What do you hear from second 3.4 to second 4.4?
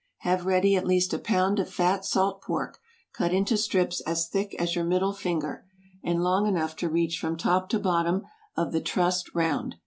strips as